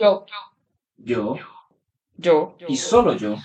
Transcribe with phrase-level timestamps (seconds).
[0.00, 0.24] Yo.
[0.96, 1.36] Yo.
[2.16, 2.56] Yo.
[2.68, 3.36] Y solo yo.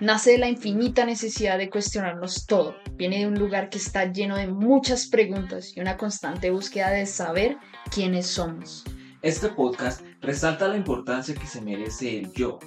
[0.00, 2.74] Nace de la infinita necesidad de cuestionarnos todo.
[2.92, 7.04] Viene de un lugar que está lleno de muchas preguntas y una constante búsqueda de
[7.04, 7.58] saber
[7.90, 8.84] quiénes somos.
[9.20, 12.58] Este podcast resalta la importancia que se merece el yo.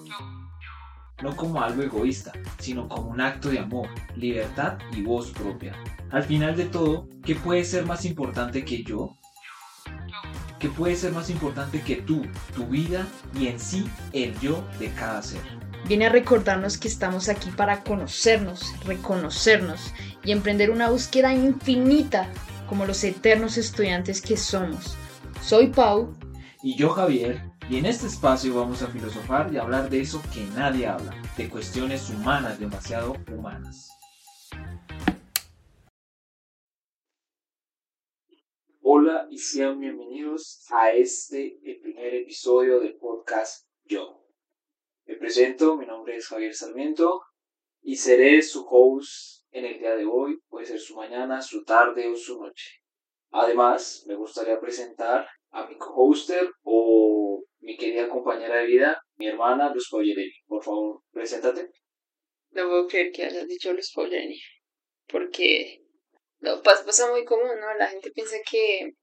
[1.23, 5.75] No como algo egoísta, sino como un acto de amor, libertad y voz propia.
[6.11, 9.17] Al final de todo, ¿qué puede ser más importante que yo?
[10.65, 12.23] ¿Qué puede ser más importante que tú,
[12.55, 13.05] tu vida
[13.39, 15.43] y en sí el yo de cada ser?
[15.87, 22.27] Viene a recordarnos que estamos aquí para conocernos, reconocernos y emprender una búsqueda infinita
[22.67, 24.97] como los eternos estudiantes que somos.
[25.39, 26.15] Soy Pau.
[26.63, 30.47] Y yo Javier, y en este espacio vamos a filosofar y hablar de eso que
[30.55, 33.94] nadie habla, de cuestiones humanas demasiado humanas.
[39.29, 44.25] Y sean bienvenidos a este, primer episodio del podcast Yo.
[45.05, 47.21] Me presento, mi nombre es Javier Sarmiento
[47.83, 52.07] y seré su host en el día de hoy, puede ser su mañana, su tarde
[52.07, 52.81] o su noche.
[53.29, 59.71] Además, me gustaría presentar a mi co-hoster o mi querida compañera de vida, mi hermana
[59.71, 60.33] Luz Paullerini.
[60.47, 61.69] Por favor, preséntate.
[62.49, 64.41] No puedo creer que hayas dicho Luz Paullerini,
[65.07, 65.84] porque
[66.39, 67.73] no, pasa, muy común, ¿no?
[67.75, 68.93] La gente piensa que,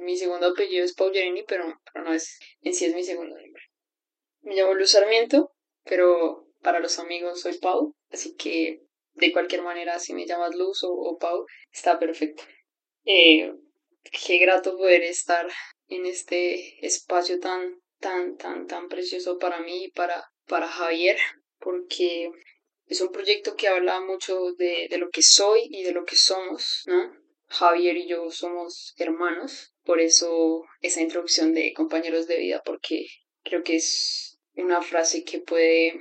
[0.00, 3.62] mi segundo apellido es Paullerini, pero, pero no es, en sí es mi segundo nombre.
[4.42, 5.52] Me llamo Luz Sarmiento,
[5.84, 8.82] pero para los amigos soy Pau, así que
[9.14, 12.44] de cualquier manera, si me llamas Luz o, Pau, está perfecto.
[13.04, 13.52] Eh,
[14.26, 15.48] qué grato poder estar
[15.88, 21.18] en este espacio tan, tan, tan, tan precioso para mí y para, para Javier,
[21.58, 22.30] porque
[22.88, 26.16] es un proyecto que habla mucho de, de lo que soy y de lo que
[26.16, 27.12] somos, ¿no?
[27.48, 33.06] Javier y yo somos hermanos, por eso esa introducción de compañeros de vida, porque
[33.42, 35.98] creo que es una frase que puede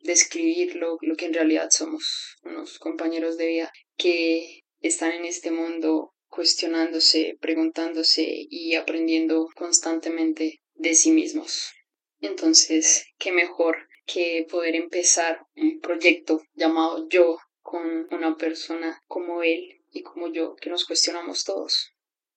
[0.00, 5.50] describir lo, lo que en realidad somos, unos compañeros de vida que están en este
[5.50, 11.72] mundo cuestionándose, preguntándose y aprendiendo constantemente de sí mismos.
[12.20, 19.82] Entonces, qué mejor que poder empezar un proyecto llamado Yo con una persona como él
[19.90, 21.92] y como yo que nos cuestionamos todos.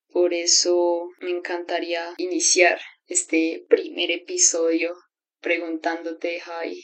[0.09, 4.94] Por eso me encantaría iniciar este primer episodio
[5.41, 6.79] preguntándote, Jai,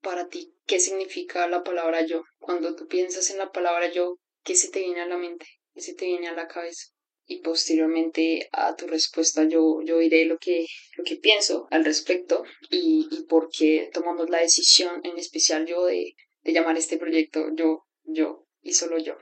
[0.00, 2.22] para ti, ¿qué significa la palabra yo?
[2.38, 5.46] Cuando tú piensas en la palabra yo, ¿qué se te viene a la mente?
[5.74, 6.93] ¿Qué se te viene a la cabeza?
[7.26, 12.44] Y posteriormente a tu respuesta yo, yo diré lo que, lo que pienso al respecto
[12.70, 17.46] y, y por qué tomamos la decisión, en especial yo, de, de llamar este proyecto
[17.54, 19.16] yo, yo y solo yo.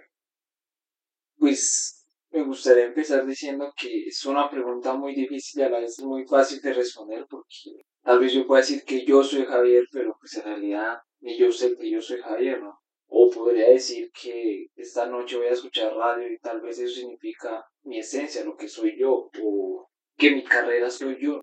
[1.37, 6.01] Pues me gustaría empezar diciendo que es una pregunta muy difícil y a la vez
[6.01, 10.17] muy fácil de responder porque tal vez yo pueda decir que yo soy Javier, pero
[10.19, 12.82] pues en realidad ni yo sé que yo soy Javier, ¿no?
[13.23, 17.65] O podría decir que esta noche voy a escuchar radio y tal vez eso significa
[17.85, 19.89] mi esencia, lo que soy yo, o
[20.19, 21.41] que mi carrera soy yo.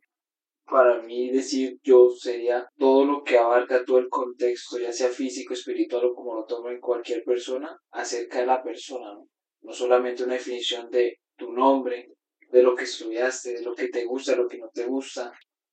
[0.66, 5.54] Para mí decir yo sería todo lo que abarca todo el contexto, ya sea físico,
[5.54, 9.30] espiritual o como lo tome en cualquier persona, acerca de la persona, ¿no?
[9.62, 12.10] No solamente una definición de tu nombre,
[12.52, 15.32] de lo que estudiaste, de lo que te gusta, lo que no te gusta,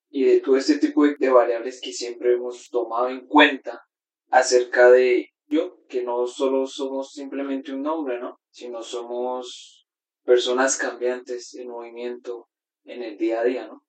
[0.09, 3.83] y de todo este tipo de variables que siempre hemos tomado en cuenta
[4.31, 8.41] acerca de yo, que no solo somos simplemente un nombre, ¿no?
[8.51, 9.87] Sino somos
[10.25, 12.49] personas cambiantes en movimiento
[12.85, 13.83] en el día a día, ¿no?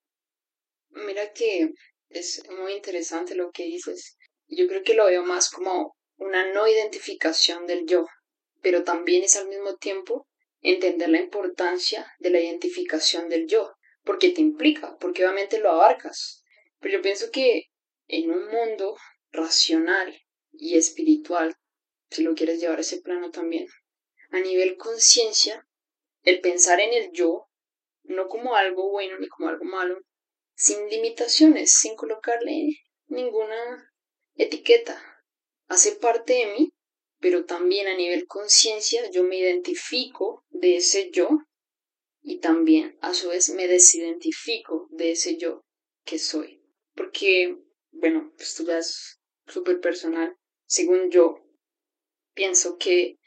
[0.90, 1.72] Mira que
[2.10, 4.18] es muy interesante lo que dices.
[4.48, 8.06] Yo creo que lo veo más como una no identificación del yo,
[8.62, 10.28] pero también es al mismo tiempo
[10.62, 13.72] entender la importancia de la identificación del yo,
[14.04, 16.44] porque te implica, porque obviamente lo abarcas.
[16.80, 17.66] Pero yo pienso que
[18.08, 18.96] en un mundo
[19.32, 20.16] racional
[20.58, 21.56] y espiritual,
[22.10, 23.68] si lo quieres llevar a ese plano también.
[24.32, 25.68] A nivel conciencia,
[26.24, 27.48] el pensar en el yo,
[28.04, 30.00] no como algo bueno ni como algo malo,
[30.56, 32.70] sin limitaciones, sin colocarle
[33.08, 33.92] ninguna
[34.36, 35.02] etiqueta.
[35.68, 36.70] Hace parte de mí,
[37.20, 41.30] pero también a nivel conciencia yo me identifico de ese yo
[42.22, 45.64] y también a su vez me desidentifico de ese yo
[46.04, 46.62] que soy.
[46.96, 47.56] Porque,
[47.92, 50.36] bueno, esto ya es súper personal,
[50.68, 51.44] según yo,
[52.34, 53.18] pienso que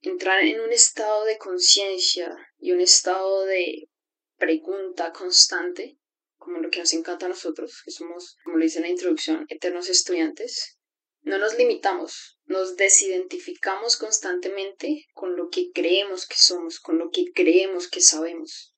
[0.00, 3.88] entrar en un estado de conciencia y un estado de
[4.36, 5.98] pregunta constante,
[6.36, 9.46] como lo que nos encanta a nosotros, que somos, como le dice en la introducción,
[9.48, 10.76] eternos estudiantes,
[11.22, 17.32] no nos limitamos, nos desidentificamos constantemente con lo que creemos que somos, con lo que
[17.32, 18.74] creemos que sabemos,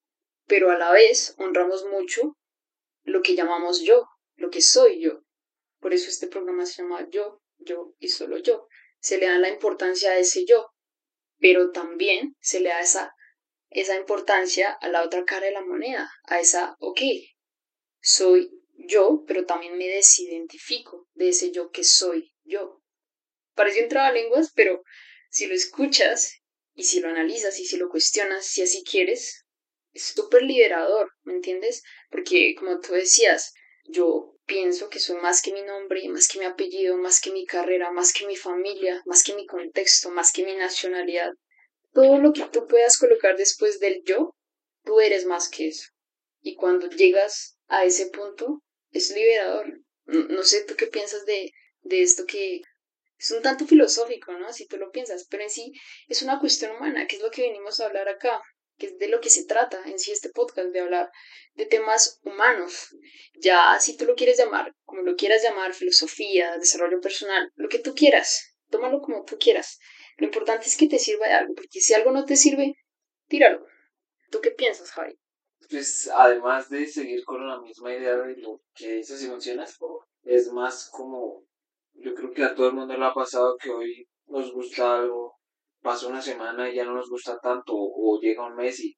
[0.47, 2.39] pero a la vez honramos mucho
[3.05, 4.07] lo que llamamos yo,
[4.37, 5.23] lo que soy yo.
[5.81, 8.69] Por eso este programa se llama Yo, Yo y solo yo.
[9.01, 10.73] Se le da la importancia a ese yo,
[11.39, 13.15] pero también se le da esa,
[13.71, 17.01] esa importancia a la otra cara de la moneda, a esa, ok,
[18.01, 22.83] soy yo, pero también me desidentifico de ese yo que soy yo.
[23.55, 24.83] Parece un trabalenguas, pero
[25.31, 26.43] si lo escuchas
[26.75, 29.45] y si lo analizas y si lo cuestionas, si así quieres,
[29.93, 31.83] es súper liberador, ¿me entiendes?
[32.11, 33.53] Porque como tú decías,
[33.85, 37.45] yo pienso que soy más que mi nombre, más que mi apellido, más que mi
[37.45, 41.31] carrera, más que mi familia, más que mi contexto, más que mi nacionalidad.
[41.93, 44.35] Todo lo que tú puedas colocar después del yo,
[44.85, 45.91] tú eres más que eso.
[46.41, 49.81] Y cuando llegas a ese punto, es liberador.
[50.07, 51.53] No, sé tú qué piensas de,
[51.83, 52.63] de esto que
[53.19, 54.53] es un tanto filosófico, ¿no?
[54.53, 55.73] Si tú lo piensas, pero en sí
[56.07, 58.41] es una cuestión humana, que es lo que venimos a hablar acá,
[58.79, 61.11] que es de lo que se trata en sí este podcast, de hablar
[61.55, 62.95] de temas humanos.
[63.35, 67.81] Ya si tú lo quieres llamar, como lo quieras llamar, filosofía, desarrollo personal, lo que
[67.81, 69.79] tú quieras, tómalo como tú quieras.
[70.17, 72.75] Lo importante es que te sirva de algo, porque si algo no te sirve,
[73.29, 73.67] tíralo.
[74.31, 75.19] ¿Tú qué piensas, Javi?
[75.71, 79.77] Pues además de seguir con la misma idea de lo que dices y mencionas,
[80.23, 81.45] es más como,
[81.95, 85.38] yo creo que a todo el mundo le ha pasado que hoy nos gusta algo,
[85.89, 88.95] pasa una semana y ya no nos gusta tanto, o llega un mes y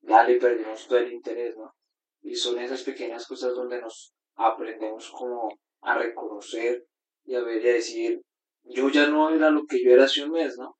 [0.00, 1.72] ya le perdimos todo el interés, ¿no?
[2.20, 5.48] Y son esas pequeñas cosas donde nos aprendemos como
[5.82, 6.84] a reconocer
[7.24, 8.20] y a ver y a decir,
[8.64, 10.76] yo ya no era lo que yo era hace un mes, ¿no?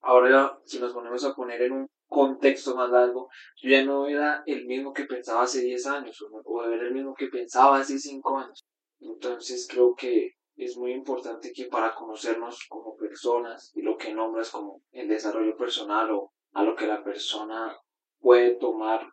[0.00, 3.28] Ahora si nos ponemos a poner en un contexto más largo,
[3.62, 7.14] yo ya no era el mismo que pensaba hace 10 años o, era el mismo
[7.14, 8.64] que pensaba hace 5 años.
[8.98, 14.50] Entonces creo que es muy importante que para conocernos como personas y lo que nombras
[14.50, 17.76] como el desarrollo personal o a lo que la persona
[18.20, 19.06] puede tomar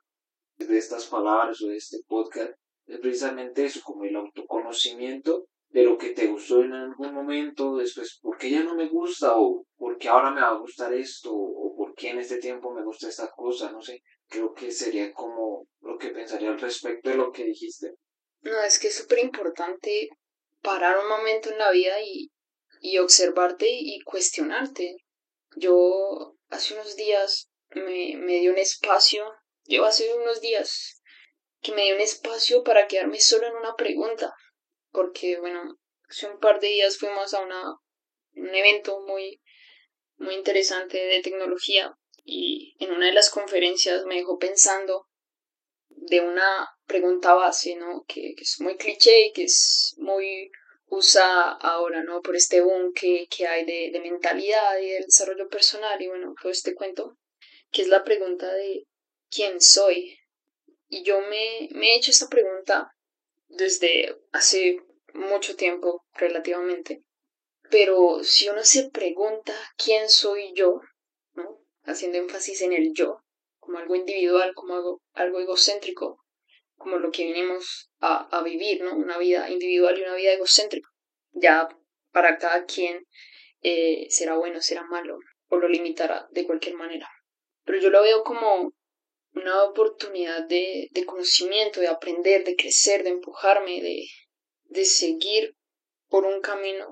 [0.58, 2.54] de estas palabras o de este podcast,
[2.86, 8.20] es precisamente eso, como el autoconocimiento de lo que te gustó en algún momento, después,
[8.22, 9.34] ¿por qué ya no me gusta?
[9.36, 11.34] O ¿por qué ahora me va a gustar esto?
[11.34, 13.72] O ¿por qué en este tiempo me gusta esta cosa?
[13.72, 17.96] No sé, creo que sería como lo que pensaría al respecto de lo que dijiste.
[18.42, 20.10] No, es que es súper importante
[20.64, 22.32] parar un momento en la vida y,
[22.82, 24.98] y observarte y cuestionarte.
[25.56, 29.32] Yo hace unos días me, me dio un espacio,
[29.66, 31.02] yo hace unos días
[31.62, 34.34] que me dio un espacio para quedarme solo en una pregunta
[34.94, 37.62] porque bueno, hace un par de días fuimos a una,
[38.36, 39.42] un evento muy,
[40.18, 45.08] muy interesante de tecnología y en una de las conferencias me dejó pensando
[45.90, 48.06] de una pregunta base, ¿no?
[48.08, 50.52] Que, es muy cliché y que es muy
[50.88, 52.22] usa ahora, ¿no?
[52.22, 56.34] Por este boom que, que hay de, de, mentalidad y del desarrollo personal y bueno,
[56.42, 57.18] todo este cuento,
[57.72, 58.86] que es la pregunta de
[59.30, 60.18] ¿quién soy?
[60.88, 62.92] Y yo me, me he hecho esta pregunta
[63.48, 64.78] desde hace
[65.14, 67.04] mucho tiempo relativamente.
[67.70, 70.82] Pero si uno se pregunta quién soy yo,
[71.34, 71.60] ¿no?
[71.84, 73.24] haciendo énfasis en el yo,
[73.60, 76.23] como algo individual, como algo, algo egocéntrico,
[76.84, 78.96] como lo que venimos a, a, vivir, ¿no?
[78.96, 80.90] Una vida individual y una vida egocéntrica.
[81.32, 81.68] Ya
[82.12, 83.06] para cada quien
[83.62, 87.10] eh, será bueno, será malo, o lo limitará de cualquier manera.
[87.64, 88.74] Pero yo lo veo como
[89.34, 94.06] una oportunidad de, de conocimiento, de aprender, de crecer, de empujarme, de,
[94.66, 95.56] de seguir
[96.10, 96.88] por un camino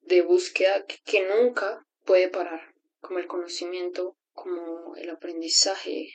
[0.00, 6.08] de búsqueda que, nunca puede parar, como el conocimiento, como el aprendizaje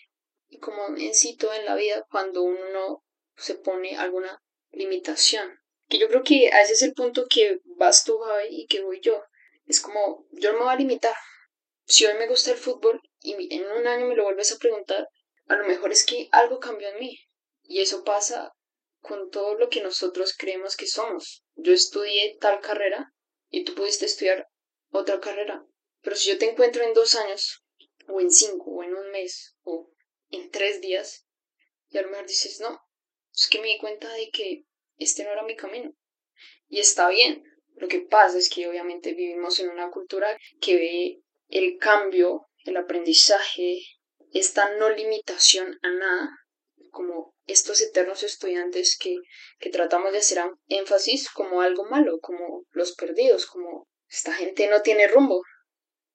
[0.50, 3.05] y como en sí todo en la vida cuando uno no
[3.38, 5.60] se pone alguna limitación.
[5.88, 8.82] Que yo creo que a ese es el punto que vas tú, Javi, y que
[8.82, 9.24] voy yo.
[9.66, 11.16] Es como, yo no me voy a limitar.
[11.86, 15.08] Si hoy me gusta el fútbol y en un año me lo vuelves a preguntar,
[15.48, 17.20] a lo mejor es que algo cambió en mí.
[17.64, 18.54] Y eso pasa
[19.02, 21.44] con todo lo que nosotros creemos que somos.
[21.56, 23.14] Yo estudié tal carrera
[23.50, 24.48] y tú pudiste estudiar
[24.92, 25.64] otra carrera.
[26.02, 27.64] Pero si yo te encuentro en dos años,
[28.08, 29.92] o en cinco, o en un mes, o
[30.30, 31.26] en tres días,
[31.90, 32.85] y a lo mejor dices, no,
[33.36, 34.64] es que me di cuenta de que
[34.98, 35.94] este no era mi camino.
[36.68, 37.44] Y está bien.
[37.76, 42.78] Lo que pasa es que obviamente vivimos en una cultura que ve el cambio, el
[42.78, 43.82] aprendizaje,
[44.32, 46.30] esta no limitación a nada
[46.90, 49.18] como estos eternos estudiantes que,
[49.60, 54.82] que tratamos de hacer énfasis como algo malo, como los perdidos, como esta gente no
[54.82, 55.42] tiene rumbo,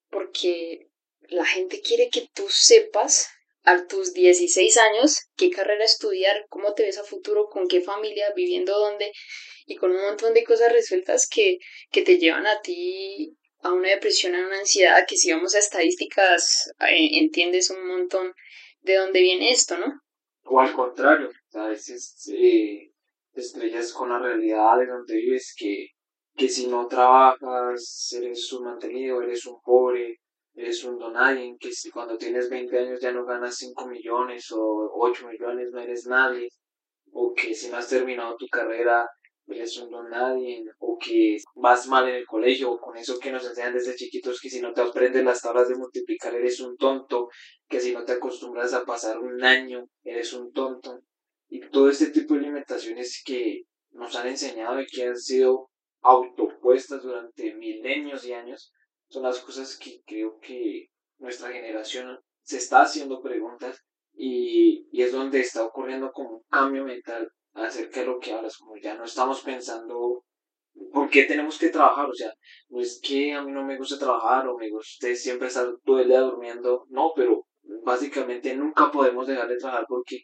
[0.09, 0.89] porque
[1.21, 3.29] la gente quiere que tú sepas
[3.65, 8.33] a tus 16 años qué carrera estudiar, cómo te ves a futuro, con qué familia,
[8.35, 9.13] viviendo dónde
[9.67, 11.59] y con un montón de cosas resueltas que,
[11.91, 15.59] que te llevan a ti a una depresión, a una ansiedad, que si vamos a
[15.59, 18.33] estadísticas eh, entiendes un montón
[18.83, 20.01] de dónde viene esto, ¿no?
[20.45, 22.91] O al contrario, a veces eh,
[23.33, 25.89] te estrellas con la realidad de donde vives, que,
[26.37, 30.21] que si no trabajas eres un mantenido, eres un pobre,
[30.61, 34.91] eres un donadie, que si cuando tienes 20 años ya no ganas 5 millones o
[34.95, 36.49] 8 millones no eres nadie,
[37.13, 39.09] o que si no has terminado tu carrera
[39.47, 43.33] eres un don nadie, o que vas mal en el colegio, o con eso que
[43.33, 46.77] nos enseñan desde chiquitos, que si no te aprendes las tablas de multiplicar eres un
[46.77, 47.29] tonto,
[47.69, 51.01] que si no te acostumbras a pasar un año eres un tonto,
[51.49, 55.69] y todo este tipo de limitaciones que nos han enseñado y que han sido
[56.03, 58.73] autopuestas durante milenios y años,
[59.11, 60.87] son las cosas que creo que
[61.19, 66.85] nuestra generación se está haciendo preguntas y, y es donde está ocurriendo como un cambio
[66.85, 70.25] mental acerca de lo que hablas, como ya no estamos pensando
[70.93, 72.33] por qué tenemos que trabajar, o sea,
[72.69, 76.01] no es que a mí no me guste trabajar o me guste siempre estar todo
[76.01, 77.47] el día durmiendo, no, pero
[77.85, 80.23] básicamente nunca podemos dejar de trabajar porque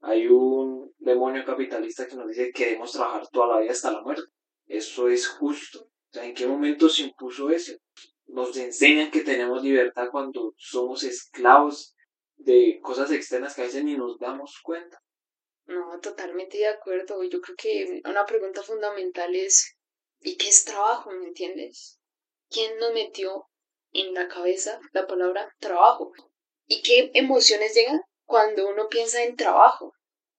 [0.00, 4.02] hay un demonio capitalista que nos dice que debemos trabajar toda la vida hasta la
[4.02, 4.22] muerte.
[4.66, 5.80] Eso es justo.
[5.80, 7.72] O sea, ¿en qué momento se impuso eso?
[8.32, 11.96] Nos enseñan que tenemos libertad cuando somos esclavos
[12.36, 15.02] de cosas externas que a veces ni nos damos cuenta.
[15.66, 17.22] No, totalmente de acuerdo.
[17.24, 19.76] Yo creo que una pregunta fundamental es,
[20.20, 21.10] ¿y qué es trabajo?
[21.10, 21.98] ¿Me entiendes?
[22.48, 23.46] ¿Quién nos metió
[23.92, 26.12] en la cabeza la palabra trabajo?
[26.66, 29.92] ¿Y qué emociones llegan cuando uno piensa en trabajo?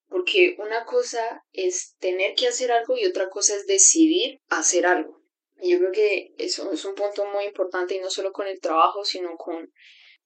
[0.08, 5.21] Porque una cosa es tener que hacer algo y otra cosa es decidir hacer algo.
[5.62, 9.06] Yo creo que eso es un punto muy importante y no solo con el trabajo,
[9.06, 9.72] sino con,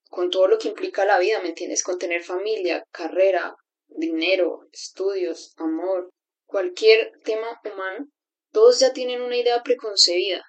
[0.09, 1.83] con todo lo que implica la vida, ¿me entiendes?
[1.83, 3.55] Con tener familia, carrera,
[3.87, 6.09] dinero, estudios, amor,
[6.45, 8.07] cualquier tema humano,
[8.51, 10.41] todos ya tienen una idea preconcebida.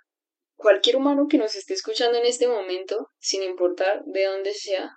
[0.55, 4.91] Cualquier humano que nos esté escuchando en este momento, sin importar de dónde sea,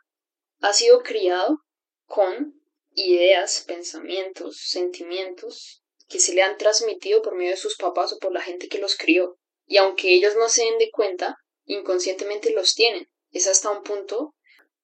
[0.62, 1.58] ha sido criado
[2.06, 2.62] con
[2.94, 8.32] ideas, pensamientos, sentimientos que se le han transmitido por medio de sus papás o por
[8.32, 9.38] la gente que los crió.
[9.70, 13.08] Y aunque ellos no se den de cuenta, inconscientemente los tienen.
[13.30, 14.36] Es hasta un punto,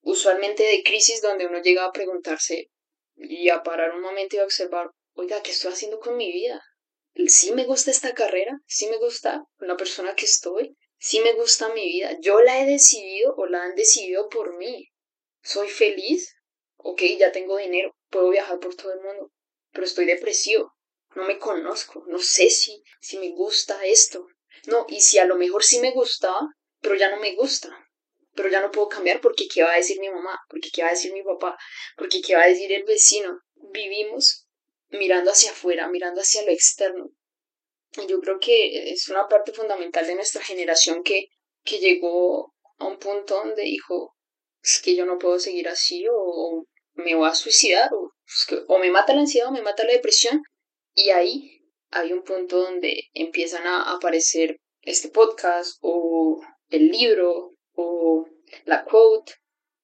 [0.02, 2.70] usualmente de crisis, donde uno llega a preguntarse
[3.16, 6.64] y a parar un momento y a observar, oiga, ¿qué estoy haciendo con mi vida?
[7.28, 8.62] ¿Sí me gusta esta carrera?
[8.68, 10.78] ¿Sí me gusta la persona que estoy?
[11.00, 12.16] ¿Sí me gusta mi vida?
[12.22, 14.92] ¿Yo la he decidido o la han decidido por mí?
[15.42, 16.38] ¿Soy feliz?
[16.76, 19.32] Ok, ya tengo dinero, puedo viajar por todo el mundo,
[19.72, 20.76] pero estoy depresivo,
[21.16, 24.28] no me conozco, no sé si, si me gusta esto.
[24.68, 26.42] No, y si a lo mejor sí me gustaba,
[26.82, 27.70] pero ya no me gusta
[28.36, 30.90] pero ya no puedo cambiar porque qué va a decir mi mamá, porque qué va
[30.90, 31.58] a decir mi papá,
[31.98, 33.40] porque qué va a decir el vecino.
[33.56, 34.46] Vivimos
[34.90, 37.10] mirando hacia afuera, mirando hacia lo externo.
[37.94, 41.30] Y yo creo que es una parte fundamental de nuestra generación que,
[41.64, 44.16] que llegó a un punto donde dijo,
[44.62, 48.14] es que yo no puedo seguir así o, me voy a suicidar o,
[48.68, 50.42] o me mata la ansiedad o me mata la depresión.
[50.94, 51.55] Y ahí
[51.92, 58.28] hay un punto donde empiezan a aparecer este podcast o el libro o
[58.66, 59.34] la quote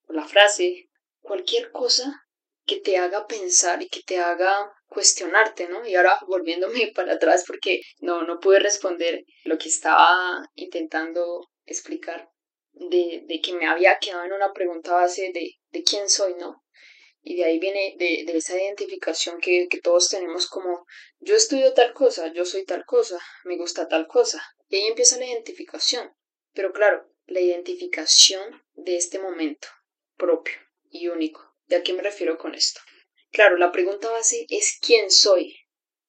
[0.07, 0.89] o la frase,
[1.21, 2.27] cualquier cosa
[2.65, 5.85] que te haga pensar y que te haga cuestionarte, ¿no?
[5.85, 12.29] Y ahora volviéndome para atrás porque no, no pude responder lo que estaba intentando explicar
[12.73, 16.60] de, de que me había quedado en una pregunta base de, de quién soy, ¿no?
[17.23, 20.85] Y de ahí viene de, de esa identificación que, que todos tenemos como
[21.19, 24.41] yo estudio tal cosa, yo soy tal cosa, me gusta tal cosa.
[24.69, 26.11] Y ahí empieza la identificación.
[26.53, 29.67] Pero claro, la identificación de este momento
[30.17, 30.55] propio
[30.89, 31.41] y único.
[31.67, 32.81] ¿De a qué me refiero con esto?
[33.31, 35.55] Claro, la pregunta base es quién soy,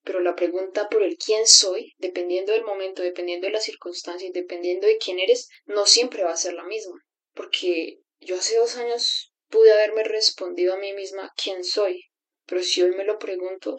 [0.02, 4.87] pero la pregunta por el quién soy, dependiendo del momento, dependiendo de las circunstancias, dependiendo
[4.87, 7.00] de quién eres, no siempre va a ser la misma.
[7.35, 12.02] Porque yo hace dos años pude haberme respondido a mí misma quién soy,
[12.47, 13.76] pero si hoy me lo pregunto,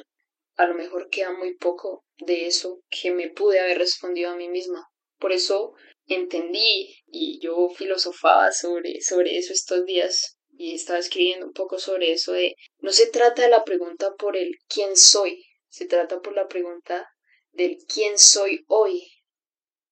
[0.56, 4.48] a lo mejor queda muy poco de eso que me pude haber respondido a mí
[4.50, 4.88] misma.
[5.18, 5.74] Por eso
[6.06, 12.12] entendí y yo filosofaba sobre, sobre eso estos días y estaba escribiendo un poco sobre
[12.12, 16.34] eso de no se trata de la pregunta por el quién soy, se trata por
[16.34, 17.10] la pregunta
[17.52, 19.10] del quién soy hoy.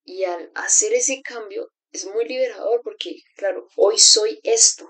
[0.04, 4.88] Y al hacer ese cambio es muy liberador porque, claro, hoy soy esto,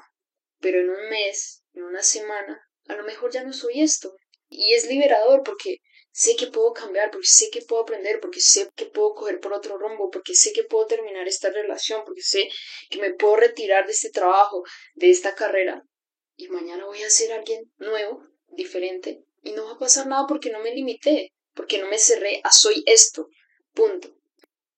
[0.62, 4.16] pero en un mes, en una semana, a lo mejor ya no soy esto.
[4.50, 5.78] Y es liberador porque
[6.12, 9.54] sé que puedo cambiar, porque sé que puedo aprender, porque sé que puedo coger por
[9.54, 12.50] otro rumbo, porque sé que puedo terminar esta relación, porque sé
[12.90, 14.64] que me puedo retirar de este trabajo,
[14.96, 15.84] de esta carrera,
[16.36, 20.52] y mañana voy a ser alguien nuevo, diferente, y no va a pasar nada porque
[20.52, 23.28] no me limité, porque no me cerré a soy esto,
[23.74, 24.14] punto.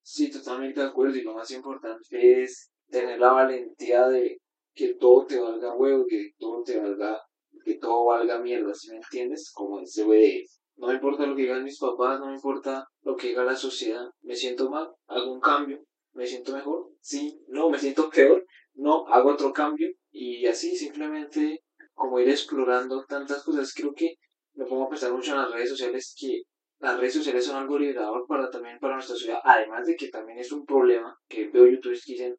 [0.04, 4.40] Sí, totalmente de acuerdo, y lo más importante es tener la valentía de
[4.74, 7.22] que todo te valga huevo, que todo te valga,
[7.64, 9.52] que todo valga mierda, ¿sí me entiendes?
[9.54, 13.16] Como ese de No me importa lo que digan mis papás, no me importa lo
[13.16, 14.06] que diga la sociedad.
[14.22, 15.84] Me siento mal, hago un cambio.
[16.14, 19.90] Me siento mejor, sí, no, me siento peor, no, hago otro cambio.
[20.12, 21.64] Y así simplemente
[21.94, 23.74] como ir explorando tantas cosas.
[23.74, 24.16] Creo que
[24.56, 26.44] me pongo a pensar mucho en las redes sociales que
[26.80, 30.38] las redes sociales son algo liberador para también para nuestra sociedad, además de que también
[30.40, 32.36] es un problema que veo youtubers que dicen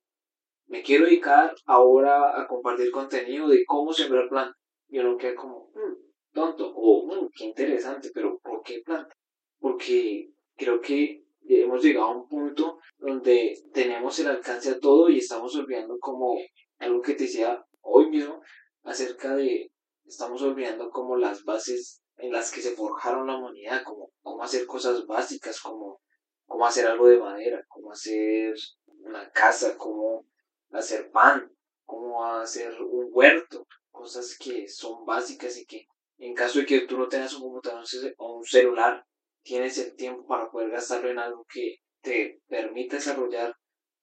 [0.67, 4.57] me quiero dedicar ahora a compartir contenido de cómo sembrar planta.
[4.89, 9.15] Y uno queda como, mm, tonto, o mm, qué interesante, pero ¿por qué planta?
[9.59, 15.19] Porque creo que hemos llegado a un punto donde tenemos el alcance a todo y
[15.19, 16.37] estamos olvidando como
[16.79, 18.41] algo que te decía hoy mismo
[18.83, 19.71] acerca de,
[20.07, 24.67] estamos olvidando como las bases en las que se forjaron la humanidad, como cómo hacer
[24.67, 26.01] cosas básicas, como
[26.47, 28.55] cómo hacer algo de madera, cómo hacer
[28.87, 30.27] una casa, cómo
[30.75, 31.51] hacer pan,
[31.85, 35.87] cómo hacer un huerto, cosas que son básicas y que
[36.19, 37.85] en caso de que tú no tengas un computador
[38.19, 39.05] o un celular,
[39.43, 43.55] tienes el tiempo para poder gastarlo en algo que te permita desarrollar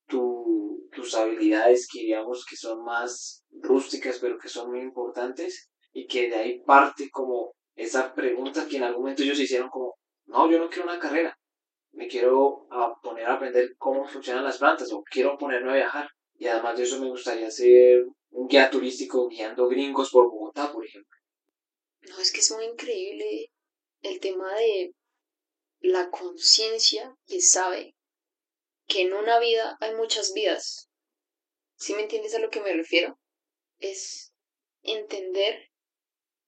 [0.07, 6.29] tus habilidades que digamos que son más rústicas pero que son muy importantes y que
[6.29, 10.59] de ahí parte como esa pregunta que en algún momento ellos hicieron como, no, yo
[10.59, 11.37] no quiero una carrera,
[11.93, 12.67] me quiero
[13.01, 16.09] poner a aprender cómo funcionan las plantas o quiero ponerme a viajar.
[16.41, 20.83] Y además de eso me gustaría ser un guía turístico guiando gringos por Bogotá, por
[20.83, 21.15] ejemplo.
[22.09, 23.51] No, es que es muy increíble
[24.01, 24.95] el tema de
[25.81, 27.95] la conciencia que sabe
[28.87, 30.89] que en una vida hay muchas vidas.
[31.75, 33.19] ¿Sí me entiendes a lo que me refiero?
[33.77, 34.33] Es
[34.81, 35.69] entender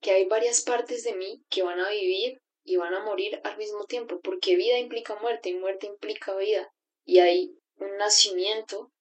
[0.02, 3.60] que hay varias partes de mí que van a vivir y van a morir al
[3.60, 6.74] mismo tiempo, porque vida implica muerte y muerte implica vida.
[7.06, 8.92] Y hay un nacimiento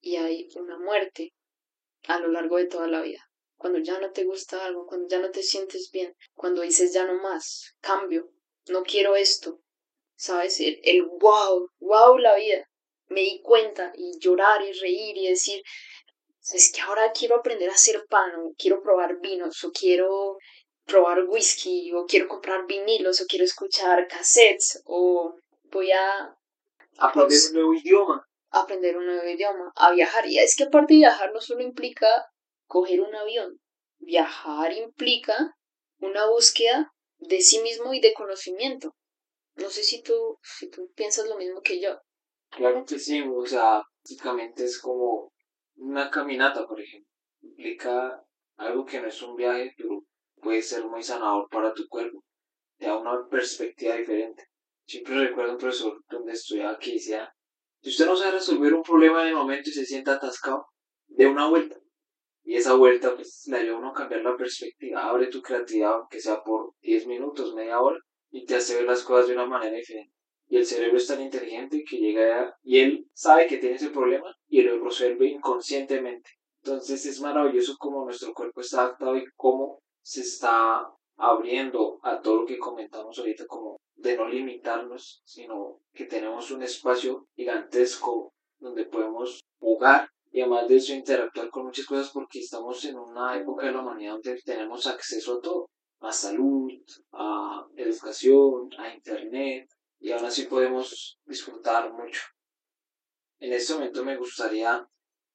[0.00, 1.32] y hay una muerte
[2.06, 3.24] a lo largo de toda la vida.
[3.56, 7.04] Cuando ya no te gusta algo, cuando ya no te sientes bien, cuando dices ya
[7.04, 8.30] no más, cambio,
[8.68, 9.60] no quiero esto,
[10.14, 10.60] ¿sabes?
[10.60, 12.64] El, el wow, wow la vida.
[13.08, 15.62] Me di cuenta y llorar y reír y decir,
[16.52, 20.36] es que ahora quiero aprender a hacer pan, o quiero probar vinos, o quiero
[20.84, 26.34] probar whisky, o quiero comprar vinilos, o quiero escuchar cassettes, o voy a...
[26.98, 28.27] Aprender un nuevo idioma.
[28.50, 30.26] Aprender un nuevo idioma, a viajar.
[30.26, 32.06] Y es que aparte de viajar no solo implica
[32.66, 33.60] coger un avión,
[33.98, 35.56] viajar implica
[36.00, 38.94] una búsqueda de sí mismo y de conocimiento.
[39.56, 42.00] No sé si tú, si tú piensas lo mismo que yo.
[42.50, 45.32] Claro que sí, o sea, básicamente es como
[45.76, 47.10] una caminata, por ejemplo,
[47.42, 48.24] implica
[48.56, 50.02] algo que no es un viaje, pero
[50.36, 52.24] puede ser muy sanador para tu cuerpo.
[52.78, 54.44] Te da una perspectiva diferente.
[54.86, 57.32] Siempre recuerdo un profesor donde estudiaba que decía,
[57.88, 60.66] si usted no sabe resolver un problema en el momento y se sienta atascado,
[61.06, 61.78] dé una vuelta.
[62.44, 65.94] Y esa vuelta pues la ayuda a uno a cambiar la perspectiva, abre tu creatividad,
[65.94, 67.98] aunque sea por 10 minutos, media hora,
[68.30, 70.12] y te hace ver las cosas de una manera diferente
[70.48, 74.34] y el cerebro es tan inteligente que llega y él sabe que tiene ese problema
[74.48, 76.30] y lo resuelve inconscientemente.
[76.62, 80.86] Entonces es maravilloso cómo nuestro cuerpo está adaptado y cómo se está
[81.18, 86.62] abriendo a todo lo que comentamos ahorita como de no limitarnos, sino que tenemos un
[86.62, 92.84] espacio gigantesco donde podemos jugar y además de eso interactuar con muchas cosas porque estamos
[92.84, 95.66] en una época de la humanidad donde tenemos acceso a todo,
[96.00, 96.70] a salud,
[97.12, 99.68] a educación, a internet,
[100.00, 102.22] y aún así podemos disfrutar mucho.
[103.40, 104.86] En este momento me gustaría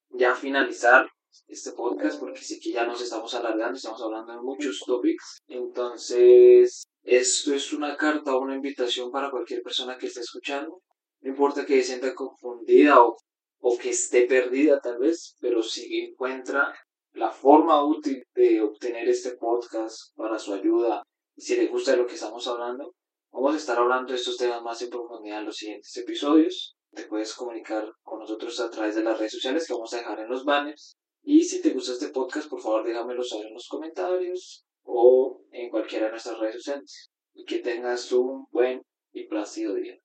[0.10, 1.10] ya finalizar
[1.48, 5.42] este podcast porque sé que ya nos estamos alargando, estamos hablando de muchos topics.
[5.48, 10.82] Entonces, esto es una carta o una invitación para cualquier persona que esté escuchando.
[11.22, 13.16] No importa que se sienta confundida o,
[13.60, 16.74] o que esté perdida tal vez, pero si encuentra
[17.14, 21.04] la forma útil de obtener este podcast para su ayuda
[21.36, 22.94] y si le gusta de lo que estamos hablando,
[23.34, 26.76] Vamos a estar hablando de estos temas más en profundidad en los siguientes episodios.
[26.94, 30.20] Te puedes comunicar con nosotros a través de las redes sociales que vamos a dejar
[30.20, 30.96] en los banners.
[31.24, 35.70] Y si te gusta este podcast, por favor déjamelo saber en los comentarios o en
[35.70, 37.12] cualquiera de nuestras redes sociales.
[37.34, 38.82] Y que tengas un buen
[39.14, 40.03] y plácido día.